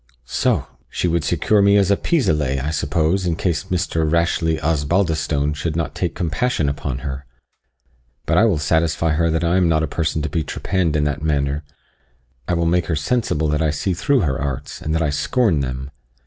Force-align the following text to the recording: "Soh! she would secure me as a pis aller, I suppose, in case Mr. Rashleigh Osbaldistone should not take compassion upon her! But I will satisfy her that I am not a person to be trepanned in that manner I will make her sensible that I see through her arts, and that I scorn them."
"Soh! 0.25 0.65
she 0.89 1.07
would 1.07 1.23
secure 1.23 1.61
me 1.61 1.77
as 1.77 1.91
a 1.91 1.95
pis 1.95 2.27
aller, 2.27 2.59
I 2.63 2.71
suppose, 2.71 3.27
in 3.27 3.35
case 3.35 3.65
Mr. 3.65 4.03
Rashleigh 4.11 4.59
Osbaldistone 4.59 5.53
should 5.53 5.75
not 5.75 5.93
take 5.93 6.15
compassion 6.15 6.67
upon 6.67 7.05
her! 7.05 7.27
But 8.25 8.39
I 8.39 8.45
will 8.45 8.57
satisfy 8.57 9.11
her 9.11 9.29
that 9.29 9.43
I 9.43 9.57
am 9.57 9.69
not 9.69 9.83
a 9.83 9.87
person 9.87 10.23
to 10.23 10.27
be 10.29 10.43
trepanned 10.43 10.95
in 10.95 11.03
that 11.03 11.21
manner 11.21 11.63
I 12.47 12.55
will 12.55 12.65
make 12.65 12.87
her 12.87 12.95
sensible 12.95 13.47
that 13.49 13.61
I 13.61 13.69
see 13.69 13.93
through 13.93 14.21
her 14.21 14.41
arts, 14.41 14.81
and 14.81 14.95
that 14.95 15.03
I 15.03 15.11
scorn 15.11 15.59
them." 15.59 15.91